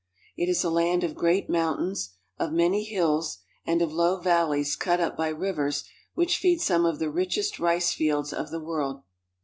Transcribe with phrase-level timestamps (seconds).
[0.35, 4.99] It is a land of great mountains, of many hills, and of low valleys cut
[4.99, 5.83] up by rivers
[6.15, 9.03] which feed some of the richest rice fields of the world.